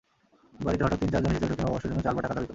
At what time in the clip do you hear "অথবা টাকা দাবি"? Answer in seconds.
2.11-2.43